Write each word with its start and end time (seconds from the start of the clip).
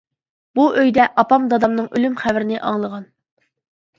بۇ 0.59 0.63
ئۆيدە، 0.83 1.03
ئاپام 1.23 1.43
دادامنىڭ 1.51 1.91
ئۆلۈم 1.97 2.17
خەۋىرىنى 2.21 2.57
ئاڭلىغان. 2.71 3.05